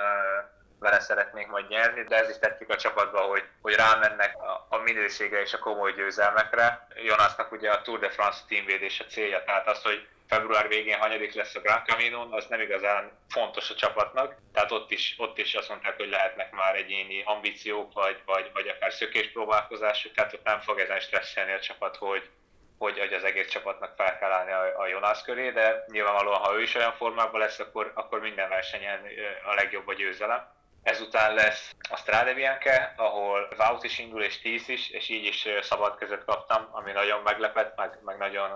vele 0.79 0.99
szeretnék 0.99 1.47
majd 1.47 1.67
nyerni, 1.67 2.03
de 2.03 2.15
ez 2.15 2.29
is 2.29 2.39
tetszik 2.39 2.69
a 2.69 2.75
csapatba, 2.75 3.19
hogy, 3.19 3.43
hogy 3.61 3.73
rámennek 3.73 4.35
a, 4.37 4.75
a 4.75 4.77
minősége 4.77 5.41
és 5.41 5.53
a 5.53 5.59
komoly 5.59 5.93
győzelmekre. 5.93 6.87
Jonasnak 7.05 7.51
ugye 7.51 7.71
a 7.71 7.81
Tour 7.81 7.99
de 7.99 8.09
France 8.09 8.39
teamvédés 8.47 8.99
a 8.99 9.05
célja, 9.05 9.43
tehát 9.43 9.67
az, 9.67 9.81
hogy 9.81 10.07
február 10.27 10.67
végén 10.67 10.97
hanyadik 10.97 11.33
lesz 11.33 11.55
a 11.55 11.59
Grand 11.59 11.85
Camino, 11.85 12.35
az 12.35 12.45
nem 12.49 12.61
igazán 12.61 13.11
fontos 13.29 13.69
a 13.69 13.75
csapatnak, 13.75 14.35
tehát 14.53 14.71
ott 14.71 14.91
is, 14.91 15.15
ott 15.17 15.37
is 15.37 15.53
azt 15.53 15.69
mondták, 15.69 15.97
hogy 15.97 16.09
lehetnek 16.09 16.51
már 16.51 16.75
egyéni 16.75 17.21
ambíciók, 17.25 17.93
vagy, 17.93 18.21
vagy, 18.25 18.49
vagy 18.53 18.67
akár 18.67 18.93
szökéspróbálkozások, 18.93 20.11
tehát 20.11 20.33
ott 20.33 20.43
nem 20.43 20.59
fog 20.59 20.79
ezen 20.79 20.99
stresszelni 20.99 21.51
a 21.51 21.59
csapat, 21.59 21.95
hogy, 21.95 22.29
hogy, 22.77 22.99
hogy 22.99 23.13
az 23.13 23.23
egész 23.23 23.47
csapatnak 23.47 23.93
fel 23.95 24.17
kell 24.17 24.31
állni 24.31 24.51
a, 24.51 24.79
a 24.79 24.87
Jonas 24.87 25.21
köré, 25.21 25.51
de 25.51 25.85
nyilvánvalóan, 25.91 26.39
ha 26.39 26.55
ő 26.55 26.61
is 26.61 26.75
olyan 26.75 26.93
formában 26.93 27.39
lesz, 27.39 27.59
akkor, 27.59 27.91
akkor 27.95 28.19
minden 28.19 28.49
versenyen 28.49 29.01
a 29.45 29.53
legjobb 29.53 29.87
a 29.87 29.93
győzelem. 29.93 30.54
Ezután 30.85 31.33
lesz 31.33 31.75
a 31.89 31.97
Strade 31.97 32.33
Bianche, 32.33 32.93
ahol 32.95 33.47
Vaut 33.57 33.83
is 33.83 33.99
indul 33.99 34.23
és 34.23 34.41
10 34.41 34.69
is, 34.69 34.89
és 34.89 35.09
így 35.09 35.25
is 35.25 35.47
szabad 35.61 35.97
között 35.97 36.25
kaptam, 36.25 36.69
ami 36.71 36.91
nagyon 36.91 37.21
meglepett, 37.21 37.75
meg, 37.75 37.99
meg 38.03 38.17
nagyon 38.17 38.49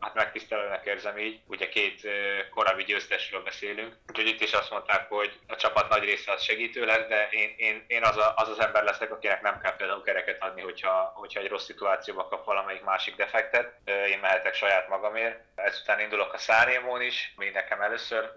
hát 0.00 0.14
megtisztelőnek 0.14 0.86
érzem 0.86 1.18
így. 1.18 1.40
Ugye 1.46 1.68
két 1.68 2.08
korábbi 2.54 2.84
győztesről 2.84 3.42
beszélünk, 3.42 3.96
úgyhogy 4.08 4.26
itt 4.26 4.40
is 4.40 4.52
azt 4.52 4.70
mondták, 4.70 5.08
hogy 5.08 5.38
a 5.46 5.56
csapat 5.56 5.88
nagy 5.88 6.04
része 6.04 6.32
az 6.32 6.42
segítő 6.42 6.84
lesz, 6.84 7.06
de 7.08 7.28
én, 7.30 7.54
én, 7.56 7.84
én 7.86 8.02
az, 8.02 8.16
a, 8.16 8.32
az 8.36 8.48
az 8.48 8.60
ember 8.60 8.84
leszek, 8.84 9.12
akinek 9.12 9.42
nem 9.42 9.60
kell 9.60 9.76
például 9.76 10.02
kereket 10.02 10.42
adni, 10.42 10.62
hogyha, 10.62 11.12
hogyha 11.14 11.40
egy 11.40 11.48
rossz 11.48 11.64
szituációba 11.64 12.28
kap 12.28 12.44
valamelyik 12.44 12.82
másik 12.82 13.16
defektet. 13.16 13.72
Én 13.84 14.18
mehetek 14.18 14.54
saját 14.54 14.88
magamért. 14.88 15.40
Ezután 15.54 16.00
indulok 16.00 16.32
a 16.32 16.38
Szárémón 16.38 17.00
is, 17.00 17.32
ami 17.36 17.50
nekem 17.50 17.80
először 17.80 18.30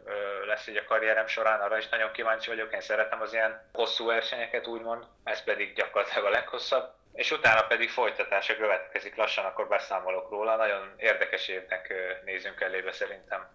lesz 0.49 0.67
egy 0.67 0.77
a 0.77 0.83
karrierem 0.83 1.27
során, 1.27 1.59
arra 1.59 1.77
is 1.77 1.89
nagyon 1.89 2.11
kíváncsi 2.11 2.49
vagyok, 2.49 2.73
én 2.73 2.81
szeretem 2.81 3.21
az 3.21 3.33
ilyen 3.33 3.61
hosszú 3.73 4.05
versenyeket, 4.05 4.67
úgymond, 4.67 5.03
ez 5.23 5.43
pedig 5.43 5.73
gyakorlatilag 5.73 6.25
a 6.25 6.29
leghosszabb, 6.29 6.85
és 7.13 7.31
utána 7.31 7.61
pedig 7.61 7.89
folytatása 7.89 8.55
következik 8.55 9.15
lassan, 9.15 9.45
akkor 9.45 9.67
beszámolok 9.67 10.29
róla. 10.29 10.55
Nagyon 10.55 10.93
érdekes 10.97 11.47
évnek 11.47 11.93
nézünk 12.25 12.61
elébe 12.61 12.91
szerintem. 12.91 13.47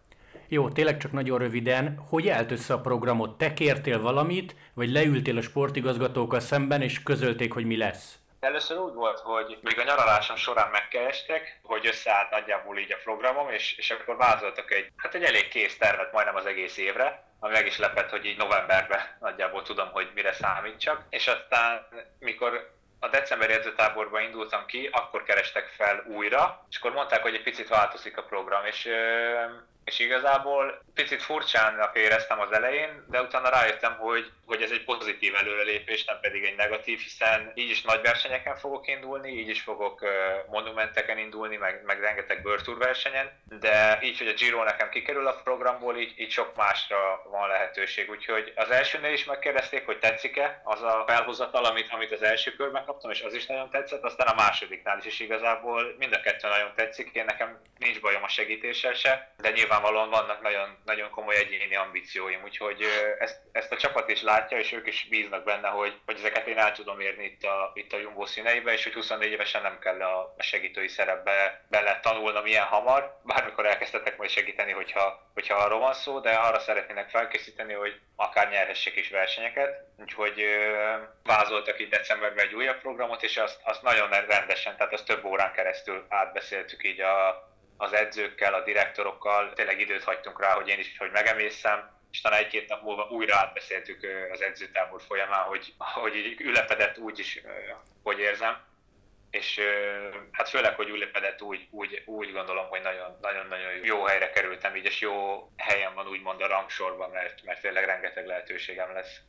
Jó, 0.49 0.69
tényleg 0.69 0.97
csak 0.97 1.13
nagyon 1.13 1.39
röviden, 1.39 1.99
hogy 2.09 2.29
állt 2.29 2.51
össze 2.51 2.75
a 2.75 2.81
programot? 2.81 3.39
Te 3.39 3.53
kértél 3.53 4.01
valamit, 4.01 4.55
vagy 4.75 4.91
leültél 4.91 5.37
a 5.37 5.43
sportigazgatókkal 5.43 6.41
szemben, 6.41 6.83
és 6.83 7.03
közölték, 7.03 7.53
hogy 7.53 7.65
mi 7.65 7.77
lesz? 7.77 8.19
Először 8.45 8.79
úgy 8.79 8.95
volt, 8.95 9.19
hogy 9.19 9.59
még 9.63 9.79
a 9.79 9.83
nyaralásom 9.83 10.37
során 10.37 10.71
megkerestek, 10.71 11.61
hogy 11.63 11.87
összeállt 11.87 12.31
nagyjából 12.31 12.79
így 12.79 12.93
a 12.93 13.03
programom, 13.05 13.51
és, 13.51 13.77
és 13.77 13.91
akkor 13.91 14.17
vázoltak 14.17 14.71
egy, 14.71 14.93
hát 14.97 15.15
egy 15.15 15.23
elég 15.23 15.49
kész 15.49 15.77
tervet 15.77 16.13
majdnem 16.13 16.37
az 16.37 16.47
egész 16.47 16.77
évre, 16.77 17.25
ami 17.41 17.53
meg 17.53 17.67
is 17.67 17.79
lepett, 17.79 18.11
hogy 18.11 18.25
így 18.25 18.37
novemberben 18.37 19.01
nagyjából 19.21 19.63
tudom, 19.63 19.91
hogy 19.93 20.11
mire 20.15 20.33
számítsak. 20.33 21.03
És 21.11 21.27
aztán, 21.27 21.87
mikor 22.19 22.71
a 23.01 23.09
decemberi 23.09 23.53
edzőtáborba 23.53 24.21
indultam 24.21 24.67
ki, 24.67 24.89
akkor 24.93 25.23
kerestek 25.23 25.67
fel 25.67 26.05
újra, 26.07 26.67
és 26.71 26.77
akkor 26.77 26.93
mondták, 26.93 27.23
hogy 27.23 27.35
egy 27.35 27.43
picit 27.43 27.69
változik 27.69 28.17
a 28.17 28.23
program, 28.23 28.65
és 28.65 28.89
és 29.85 29.99
igazából 29.99 30.83
picit 30.95 31.23
furcsának 31.23 31.97
éreztem 31.97 32.41
az 32.41 32.53
elején, 32.53 33.05
de 33.09 33.23
utána 33.23 33.49
rájöttem, 33.49 33.97
hogy, 33.97 34.31
hogy 34.47 34.63
ez 34.63 34.71
egy 34.71 34.85
pozitív 34.85 35.35
előrelépés, 35.35 36.05
nem 36.05 36.21
pedig 36.21 36.45
egy 36.45 36.57
negatív, 36.57 36.99
hiszen 36.99 37.53
így 37.55 37.71
is 37.71 37.83
nagy 37.83 38.01
versenyeken 38.03 38.57
fogok 38.57 38.89
indulni, 38.89 39.31
így 39.31 39.49
is 39.49 39.61
fogok 39.61 40.05
monumenteken 40.51 41.19
indulni, 41.19 41.57
meg, 41.57 41.83
meg 41.85 42.01
rengeteg 42.01 42.43
Tour 42.65 42.79
versenyen, 42.79 43.31
de 43.61 43.99
így, 44.03 44.19
hogy 44.19 44.29
a 44.29 44.33
Giro 44.33 44.65
nekem 44.65 44.89
kikerül 44.89 45.27
a 45.27 45.41
programból, 45.45 45.97
így, 45.97 46.15
így 46.17 46.31
sok 46.31 46.57
másra 46.57 47.23
van 47.31 47.49
lehetőség. 47.49 48.11
Úgyhogy 48.11 48.53
az 48.57 48.71
elsőnél 48.71 49.13
is 49.13 49.25
megkérdezték, 49.25 49.87
hogy 49.87 49.99
tetszik-e 49.99 50.61
az 50.65 50.83
a 50.83 51.05
felhozatal, 51.07 51.65
amit, 51.65 51.91
amit 51.91 52.13
az 52.13 52.23
első 52.23 52.53
körben 52.53 52.85
kaptam, 52.85 53.11
és 53.11 53.21
az 53.21 53.35
is 53.35 53.47
nagyon 53.47 53.71
tetszett, 53.71 54.03
aztán 54.03 54.27
a 54.27 54.35
másodiknál 54.35 54.99
is, 54.99 55.05
és 55.05 55.21
igazából 55.21 55.95
mind 55.99 56.13
a 56.13 56.21
kettő 56.21 56.49
nagyon 56.49 56.73
tetszik, 56.75 57.11
én 57.13 57.25
nekem 57.25 57.61
nincs 57.79 58.01
bajom 58.01 58.23
a 58.23 58.29
segítéssel 58.29 58.95
se, 58.95 59.33
de 59.37 59.51
nyilván 59.51 59.74
nyilvánvalóan 59.75 60.11
vannak 60.11 60.43
nagyon, 60.43 60.79
nagyon 60.85 61.11
komoly 61.11 61.35
egyéni 61.35 61.77
ambícióim, 61.77 62.43
úgyhogy 62.45 62.83
ezt, 63.19 63.41
ezt 63.53 63.73
a 63.73 63.77
csapat 63.77 64.09
is 64.09 64.23
látja, 64.23 64.59
és 64.59 64.73
ők 64.73 64.87
is 64.87 65.07
bíznak 65.11 65.45
benne, 65.45 65.69
hogy, 65.69 66.01
hogy 66.07 66.17
ezeket 66.19 66.47
én 66.47 66.59
el 66.59 66.73
tudom 66.73 67.01
érni 67.01 67.25
itt 67.25 67.43
a, 67.43 67.71
itt 67.75 67.93
a 67.93 67.99
Jumbo 67.99 68.27
színeibe, 68.27 68.73
és 68.73 68.83
hogy 68.83 68.93
24 68.93 69.31
évesen 69.31 69.63
nem 69.63 69.79
kell 69.79 70.03
a, 70.03 70.35
segítői 70.39 70.89
szerepbe 70.89 71.65
bele 71.69 72.01
tanulnom 72.01 72.47
ilyen 72.47 72.65
hamar. 72.65 73.21
Bármikor 73.23 73.67
elkezdhetek 73.67 74.17
majd 74.19 74.31
segíteni, 74.31 74.73
hogyha, 74.73 75.31
hogyha 75.35 75.55
arról 75.55 75.79
van 75.79 75.95
szó, 75.95 76.21
de 76.21 76.31
arra 76.31 76.59
szeretnének 76.59 77.11
felkészíteni, 77.11 77.73
hogy 77.73 78.01
akár 78.17 78.51
nyerhessek 78.51 78.97
is 78.97 79.11
versenyeket. 79.11 79.85
Úgyhogy 79.99 80.45
vázoltak 81.23 81.79
itt 81.79 81.91
decemberben 81.91 82.47
egy 82.47 82.55
újabb 82.55 82.81
programot, 82.81 83.23
és 83.23 83.37
azt, 83.37 83.61
azt 83.63 83.83
nagyon 83.83 84.09
rendesen, 84.09 84.77
tehát 84.77 84.93
azt 84.93 85.07
több 85.07 85.25
órán 85.25 85.53
keresztül 85.53 86.07
átbeszéltük 86.09 86.85
így 86.85 87.01
a, 87.01 87.53
az 87.77 87.93
edzőkkel, 87.93 88.55
a 88.55 88.65
direktorokkal, 88.65 89.53
tényleg 89.53 89.81
időt 89.81 90.05
hagytunk 90.05 90.41
rá, 90.41 90.55
hogy 90.55 90.69
én 90.69 90.79
is, 90.79 90.99
hogy 90.99 91.11
megemészem, 91.11 91.93
és 92.11 92.21
talán 92.21 92.39
egy-két 92.39 92.69
nap 92.69 92.83
múlva 92.83 93.09
újra 93.11 93.37
átbeszéltük 93.37 94.07
az 94.33 94.43
edzőtábor 94.43 95.03
folyamán, 95.03 95.43
hogy, 95.43 95.75
hogy 95.79 96.17
így 96.17 96.41
ülepedett 96.41 96.99
úgy 96.99 97.19
is, 97.19 97.41
hogy 98.03 98.19
érzem. 98.19 98.57
És 99.31 99.61
hát 100.31 100.49
főleg, 100.49 100.75
hogy 100.75 100.89
ülepedett 100.89 101.43
úgy, 101.43 101.67
úgy, 101.71 102.03
úgy 102.07 102.33
gondolom, 102.33 102.67
hogy 102.69 102.81
nagyon-nagyon 103.21 103.73
jó 103.83 104.05
helyre 104.05 104.31
kerültem, 104.31 104.77
így 104.77 104.85
és 104.85 105.01
jó 105.01 105.13
helyen 105.57 105.95
van 105.95 106.07
úgymond 106.07 106.41
a 106.41 106.47
rangsorban, 106.47 107.11
mert, 107.11 107.45
mert 107.45 107.61
tényleg 107.61 107.85
rengeteg 107.85 108.27
lehetőségem 108.27 108.93
lesz. 108.93 109.21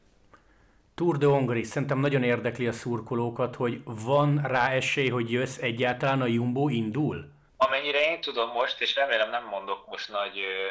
Tour 0.95 1.17
de 1.17 1.25
Hongrie, 1.25 1.63
szerintem 1.63 1.99
nagyon 1.99 2.23
érdekli 2.23 2.67
a 2.67 2.71
szurkolókat, 2.71 3.55
hogy 3.55 3.81
van 3.83 4.41
rá 4.47 4.71
esély, 4.71 5.09
hogy 5.09 5.31
jössz 5.31 5.57
egyáltalán 5.57 6.21
a 6.21 6.25
Jumbo 6.25 6.69
indul? 6.69 7.34
Amennyire 7.57 8.01
én 8.09 8.21
tudom 8.21 8.49
most, 8.49 8.81
és 8.81 8.95
remélem 8.95 9.29
nem 9.29 9.45
mondok 9.45 9.87
most 9.87 10.09
nagy 10.09 10.39
ö, 10.39 10.67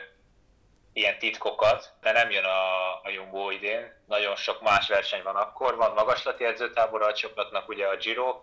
ilyen 0.92 1.18
titkokat, 1.18 1.92
de 2.00 2.12
nem 2.12 2.30
jön 2.30 2.44
a, 2.44 2.92
a 3.02 3.08
Jumbo 3.14 3.50
idén. 3.50 4.02
Nagyon 4.06 4.36
sok 4.36 4.62
más 4.62 4.88
verseny 4.88 5.22
van 5.22 5.36
akkor. 5.36 5.76
Van 5.76 5.92
magaslati 5.92 6.44
edzőtábor 6.44 7.02
a 7.02 7.12
csapatnak, 7.12 7.68
ugye 7.68 7.86
a 7.86 7.96
Giro 7.96 8.42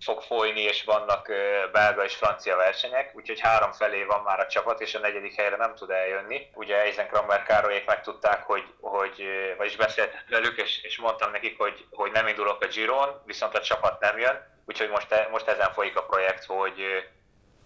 fog 0.00 0.22
folyni, 0.22 0.60
és 0.60 0.84
vannak 0.84 1.28
ö, 1.28 1.70
belga 1.72 2.04
és 2.04 2.14
francia 2.14 2.56
versenyek, 2.56 3.12
úgyhogy 3.16 3.40
három 3.40 3.72
felé 3.72 4.04
van 4.04 4.22
már 4.22 4.40
a 4.40 4.46
csapat, 4.46 4.80
és 4.80 4.94
a 4.94 4.98
negyedik 4.98 5.34
helyre 5.34 5.56
nem 5.56 5.74
tud 5.74 5.90
eljönni. 5.90 6.50
Ugye 6.54 6.80
Eisen 6.80 7.08
Krammer 7.08 7.42
Károlyék 7.42 7.86
megtudták, 7.86 8.42
hogy, 8.42 8.64
hogy 8.80 9.24
vagyis 9.56 9.76
beszéltem 9.76 10.20
velük, 10.28 10.56
és, 10.56 10.82
és 10.82 10.98
mondtam 10.98 11.30
nekik, 11.30 11.58
hogy, 11.58 11.86
hogy 11.90 12.12
nem 12.12 12.26
indulok 12.26 12.62
a 12.62 12.66
Giron, 12.66 13.22
viszont 13.24 13.56
a 13.56 13.60
csapat 13.62 14.00
nem 14.00 14.18
jön, 14.18 14.62
úgyhogy 14.66 14.88
most, 14.88 15.28
most 15.30 15.48
ezen 15.48 15.72
folyik 15.72 15.96
a 15.96 16.04
projekt, 16.04 16.44
hogy 16.44 17.06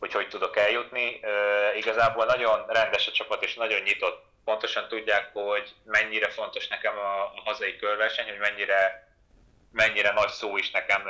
hogy 0.01 0.13
hogy 0.13 0.29
tudok 0.29 0.57
eljutni. 0.57 1.21
Igazából 1.77 2.25
nagyon 2.25 2.65
rendes 2.69 3.07
a 3.07 3.13
csapat, 3.13 3.45
és 3.45 3.55
nagyon 3.55 3.81
nyitott. 3.81 4.25
Pontosan 4.45 4.89
tudják, 4.89 5.31
hogy 5.33 5.75
mennyire 5.85 6.29
fontos 6.29 6.69
nekem 6.69 6.99
a, 6.99 7.33
hazai 7.45 7.77
körverseny, 7.77 8.29
hogy 8.29 8.39
mennyire, 8.39 9.09
mennyire 9.73 10.13
nagy 10.13 10.29
szó 10.29 10.57
is 10.57 10.71
nekem 10.71 11.03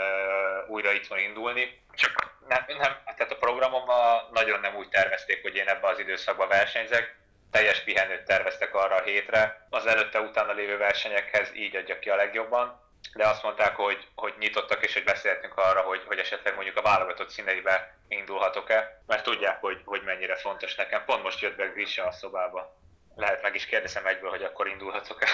újra 0.67 0.93
itthon 0.93 1.19
indulni. 1.19 1.83
Csak 1.95 2.39
nem, 2.49 2.65
nem, 2.67 2.99
tehát 3.17 3.33
a 3.33 3.37
programomban 3.37 4.29
nagyon 4.33 4.61
nem 4.61 4.77
úgy 4.77 4.89
tervezték, 4.89 5.43
hogy 5.43 5.57
én 5.57 5.69
ebbe 5.69 5.89
az 5.89 5.99
időszakban 5.99 6.49
versenyzek. 6.49 7.19
Teljes 7.51 7.81
pihenőt 7.81 8.23
terveztek 8.23 8.75
arra 8.75 8.95
a 8.95 9.03
hétre. 9.03 9.67
Az 9.71 9.87
előtte 9.87 10.21
utána 10.21 10.53
lévő 10.53 10.77
versenyekhez 10.77 11.51
így 11.55 11.77
adja 11.77 11.99
ki 11.99 12.11
a 12.11 12.17
legjobban 12.17 12.90
de 13.15 13.27
azt 13.27 13.43
mondták, 13.43 13.77
hogy, 13.77 14.09
hogy 14.15 14.35
nyitottak, 14.39 14.85
és 14.85 14.93
hogy 14.93 15.05
beszéltünk 15.05 15.57
arra, 15.57 15.81
hogy, 15.81 16.03
hogy 16.07 16.19
esetleg 16.19 16.55
mondjuk 16.55 16.77
a 16.77 16.83
válogatott 16.83 17.31
színeibe 17.31 17.99
indulhatok-e, 18.09 19.03
mert 19.07 19.25
tudják, 19.25 19.61
hogy, 19.61 19.81
hogy 19.85 20.03
mennyire 20.05 20.37
fontos 20.37 20.75
nekem. 20.75 21.03
Pont 21.07 21.23
most 21.23 21.41
jött 21.41 21.57
be 21.57 21.67
Grisha 21.67 22.07
a 22.07 22.13
szobába. 22.13 22.79
Lehet 23.17 23.43
meg 23.43 23.55
is 23.55 23.67
kérdezem 23.67 24.07
egyből, 24.07 24.31
hogy 24.31 24.43
akkor 24.43 24.69
indulhatok-e. 24.69 25.27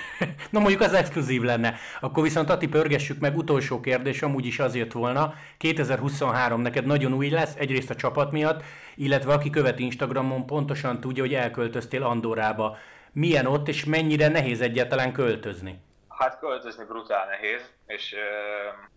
Na 0.50 0.58
mondjuk 0.58 0.80
az 0.80 0.92
exkluzív 0.92 1.42
lenne. 1.42 1.74
Akkor 2.00 2.22
viszont 2.22 2.50
Ati 2.50 2.68
pörgessük 2.68 3.18
meg, 3.18 3.36
utolsó 3.36 3.80
kérdés, 3.80 4.22
amúgy 4.22 4.46
is 4.46 4.58
az 4.58 4.74
jött 4.74 4.92
volna. 4.92 5.34
2023 5.58 6.60
neked 6.60 6.86
nagyon 6.86 7.12
új 7.12 7.28
lesz, 7.28 7.54
egyrészt 7.56 7.90
a 7.90 7.94
csapat 7.94 8.32
miatt, 8.32 8.62
illetve 8.94 9.32
aki 9.32 9.50
követ 9.50 9.78
Instagramon 9.78 10.46
pontosan 10.46 11.00
tudja, 11.00 11.22
hogy 11.22 11.34
elköltöztél 11.34 12.02
Andorába. 12.02 12.78
Milyen 13.12 13.46
ott, 13.46 13.68
és 13.68 13.84
mennyire 13.84 14.28
nehéz 14.28 14.60
egyáltalán 14.60 15.12
költözni? 15.12 15.88
Hát 16.20 16.38
költözni 16.38 16.84
brutál 16.84 17.26
nehéz, 17.26 17.70
és 17.86 18.16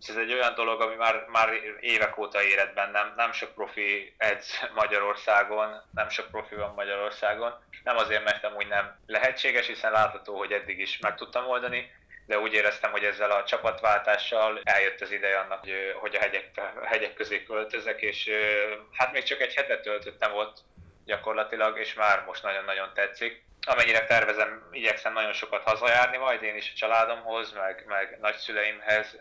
ez 0.08 0.16
egy 0.16 0.32
olyan 0.32 0.54
dolog, 0.54 0.80
ami 0.80 0.94
már, 0.94 1.26
már 1.28 1.48
évek 1.80 2.18
óta 2.18 2.42
éred 2.42 2.74
bennem. 2.74 3.12
Nem 3.16 3.32
sok 3.32 3.54
profi 3.54 4.14
edz 4.16 4.58
Magyarországon, 4.74 5.82
nem 5.94 6.08
sok 6.08 6.30
profi 6.30 6.54
van 6.54 6.72
Magyarországon. 6.74 7.54
Nem 7.84 7.96
azért, 7.96 8.24
mert 8.24 8.44
amúgy 8.44 8.66
nem 8.66 8.96
lehetséges, 9.06 9.66
hiszen 9.66 9.92
látható, 9.92 10.36
hogy 10.38 10.52
eddig 10.52 10.78
is 10.78 10.98
meg 10.98 11.14
tudtam 11.14 11.46
oldani, 11.46 11.92
de 12.26 12.38
úgy 12.38 12.52
éreztem, 12.52 12.90
hogy 12.90 13.04
ezzel 13.04 13.30
a 13.30 13.44
csapatváltással 13.44 14.60
eljött 14.62 15.00
az 15.00 15.10
ideje 15.10 15.38
annak, 15.38 15.60
hogy, 15.60 15.94
hogy 16.00 16.14
a 16.14 16.20
hegyek, 16.20 16.50
a 16.82 16.86
hegyek 16.86 17.14
közé 17.14 17.42
költözek, 17.42 18.00
és 18.00 18.30
hát 18.92 19.12
még 19.12 19.22
csak 19.22 19.40
egy 19.40 19.54
hetet 19.54 19.82
töltöttem 19.82 20.34
ott 20.34 20.62
gyakorlatilag, 21.04 21.78
és 21.78 21.94
már 21.94 22.24
most 22.26 22.42
nagyon-nagyon 22.42 22.90
tetszik. 22.94 23.44
Amennyire 23.66 24.04
tervezem, 24.04 24.68
igyekszem 24.70 25.12
nagyon 25.12 25.32
sokat 25.32 25.62
hazajárni 25.62 26.16
majd 26.16 26.42
én 26.42 26.56
is 26.56 26.70
a 26.74 26.76
családomhoz, 26.76 27.52
meg, 27.52 27.84
meg 27.86 28.18
nagyszüleimhez, 28.20 29.18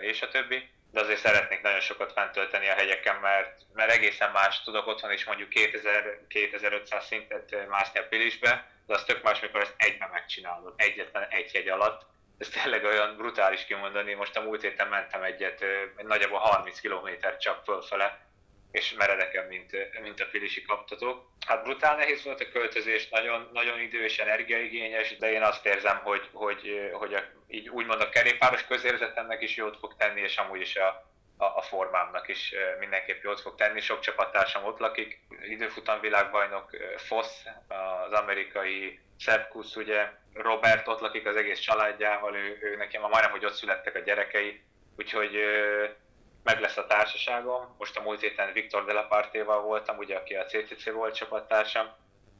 és 0.00 0.22
a 0.22 0.28
többi 0.28 0.70
de 0.92 1.00
azért 1.00 1.20
szeretnék 1.20 1.62
nagyon 1.62 1.80
sokat 1.80 2.12
fent 2.12 2.32
tölteni 2.32 2.68
a 2.68 2.74
hegyeken, 2.74 3.16
mert, 3.16 3.60
mert 3.74 3.90
egészen 3.90 4.30
más 4.30 4.62
tudok 4.62 4.86
otthon 4.86 5.12
is 5.12 5.24
mondjuk 5.24 5.48
2000-2500 5.52 7.02
szintet 7.02 7.68
mászni 7.68 8.00
a 8.00 8.06
Pilisbe, 8.08 8.70
de 8.86 8.94
az 8.94 9.04
tök 9.04 9.22
más, 9.22 9.40
mikor 9.40 9.60
ezt 9.60 9.74
egyben 9.76 10.08
megcsinálod, 10.12 10.74
egyetlen 10.76 11.26
egy 11.30 11.52
hegy 11.52 11.68
alatt, 11.68 12.02
ez 12.38 12.48
tényleg 12.48 12.84
olyan 12.84 13.16
brutális 13.16 13.64
kimondani. 13.64 14.14
Most 14.14 14.36
a 14.36 14.40
múlt 14.40 14.62
héten 14.62 14.88
mentem 14.88 15.22
egyet, 15.22 15.64
nagyjából 15.96 16.38
30 16.38 16.80
km 16.80 17.08
csak 17.38 17.64
fölfele, 17.64 18.18
és 18.72 18.92
meredeken, 18.92 19.46
mint, 19.46 20.00
mint 20.02 20.20
a 20.20 20.28
pilisi 20.30 20.62
kaptatók. 20.62 21.28
Hát 21.46 21.62
brutál 21.62 21.96
nehéz 21.96 22.24
volt 22.24 22.40
a 22.40 22.50
költözés, 22.52 23.08
nagyon, 23.08 23.48
nagyon 23.52 23.80
idő 23.80 24.04
és 24.04 24.18
energiaigényes, 24.18 25.16
de 25.16 25.32
én 25.32 25.42
azt 25.42 25.66
érzem, 25.66 26.00
hogy, 26.02 26.28
hogy, 26.32 26.90
hogy 26.92 27.14
a, 27.14 27.22
így 27.48 27.68
úgymond 27.68 28.00
a 28.00 28.08
kerékpáros 28.08 28.64
közérzetemnek 28.64 29.42
is 29.42 29.56
jót 29.56 29.78
fog 29.78 29.96
tenni, 29.96 30.20
és 30.20 30.36
amúgy 30.36 30.60
is 30.60 30.76
a, 30.76 31.10
a, 31.36 31.44
a 31.44 31.62
formámnak 31.62 32.28
is 32.28 32.54
mindenképp 32.78 33.22
jót 33.22 33.40
fog 33.40 33.54
tenni. 33.54 33.80
Sok 33.80 34.00
csapattársam 34.00 34.64
ott 34.64 34.78
lakik, 34.78 35.20
időfutam 35.48 36.00
világbajnok 36.00 36.70
Foss, 36.96 37.28
az 37.68 38.12
amerikai 38.12 39.00
Szepkusz, 39.18 39.76
ugye 39.76 40.08
Robert 40.34 40.88
ott 40.88 41.00
lakik 41.00 41.26
az 41.26 41.36
egész 41.36 41.58
családjával, 41.58 42.36
ő, 42.36 42.58
ő 42.60 42.76
nekem 42.76 43.00
majdnem, 43.00 43.30
hogy 43.30 43.44
ott 43.44 43.54
születtek 43.54 43.94
a 43.94 43.98
gyerekei, 43.98 44.62
úgyhogy 44.96 45.34
meg 46.42 46.60
lesz 46.60 46.76
a 46.76 46.86
társaságom. 46.86 47.74
Most 47.78 47.96
a 47.96 48.02
múlt 48.02 48.20
héten 48.20 48.52
Viktor 48.52 48.84
Delapartéval 48.84 49.60
voltam, 49.60 49.96
ugye, 49.98 50.16
aki 50.16 50.34
a 50.34 50.44
CCC 50.44 50.90
volt 50.90 51.14
csapattársam, 51.14 51.86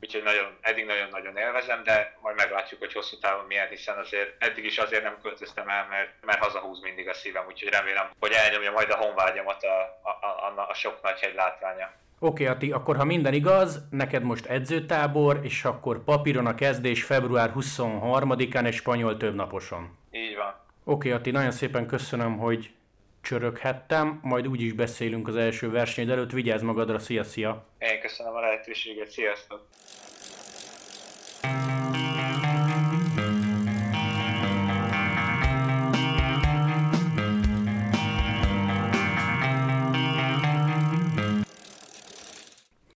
úgyhogy 0.00 0.22
nagyon, 0.22 0.56
eddig 0.60 0.84
nagyon-nagyon 0.84 1.36
élvezem, 1.36 1.82
de 1.82 2.18
majd 2.22 2.36
meglátjuk, 2.36 2.80
hogy 2.80 2.92
hosszú 2.92 3.18
távon 3.18 3.44
milyen, 3.44 3.68
hiszen 3.68 3.98
azért 3.98 4.34
eddig 4.38 4.64
is 4.64 4.78
azért 4.78 5.02
nem 5.02 5.18
költöztem 5.22 5.68
el, 5.68 5.86
mert, 5.90 6.10
mert 6.20 6.44
hazahúz 6.44 6.80
mindig 6.80 7.08
a 7.08 7.14
szívem, 7.14 7.46
úgyhogy 7.46 7.68
remélem, 7.68 8.10
hogy 8.20 8.32
elnyomja 8.32 8.70
majd 8.70 8.90
a 8.90 8.96
honvágyamat 8.96 9.62
a, 9.62 10.00
a, 10.02 10.10
a, 10.58 10.66
a 10.68 10.74
sok 10.74 11.02
nagy 11.02 11.20
hegy 11.20 11.34
látványa. 11.34 11.92
Oké, 12.22 12.42
okay, 12.42 12.56
Ati, 12.56 12.72
akkor 12.72 12.96
ha 12.96 13.04
minden 13.04 13.32
igaz, 13.32 13.78
neked 13.90 14.22
most 14.22 14.46
edzőtábor, 14.46 15.38
és 15.42 15.64
akkor 15.64 16.04
papíron 16.04 16.46
a 16.46 16.54
kezdés 16.54 17.04
február 17.04 17.52
23-án 17.56 18.66
egy 18.66 18.74
spanyol 18.74 19.16
többnaposon. 19.16 19.98
Így 20.10 20.36
van. 20.36 20.54
Oké, 20.84 21.08
okay, 21.08 21.10
Ati, 21.10 21.30
nagyon 21.30 21.50
szépen 21.50 21.86
köszönöm, 21.86 22.38
hogy 22.38 22.70
csöröghettem, 23.20 24.20
majd 24.22 24.48
úgy 24.48 24.60
is 24.60 24.72
beszélünk 24.72 25.28
az 25.28 25.36
első 25.36 25.70
versenyed 25.70 26.10
előtt, 26.10 26.30
vigyázz 26.30 26.62
magadra, 26.62 26.98
szia, 26.98 27.24
szia! 27.24 27.66
Én 27.78 27.98
a 28.34 28.40
lehetőséget, 28.40 29.10
sziasztok! 29.10 29.66